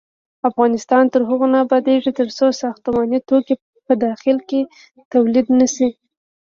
افغانستان 0.49 1.03
تر 1.13 1.21
هغو 1.29 1.45
نه 1.53 1.57
ابادیږي، 1.65 2.11
ترڅو 2.19 2.45
ساختماني 2.61 3.19
توکي 3.29 3.55
په 3.87 3.93
داخل 4.05 4.37
کې 4.49 4.61
تولید 5.13 5.47
نشي. 5.59 5.89